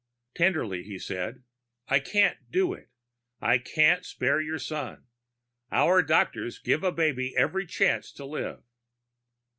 [0.33, 1.43] Tenderly he said,
[1.87, 2.89] "I can't do it.
[3.39, 5.05] I can't spare your son.
[5.71, 8.63] Our doctors give a baby every chance to live."